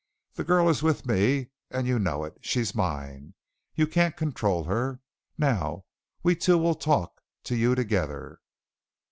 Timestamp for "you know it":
1.85-2.35